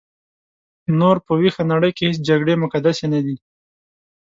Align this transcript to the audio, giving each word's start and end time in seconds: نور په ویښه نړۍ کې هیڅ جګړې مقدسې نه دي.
نور 0.99 1.15
په 1.25 1.31
ویښه 1.39 1.63
نړۍ 1.71 1.91
کې 1.97 2.03
هیڅ 2.09 2.19
جګړې 2.29 2.53
مقدسې 2.63 3.05
نه 3.13 3.19
دي. 3.25 3.35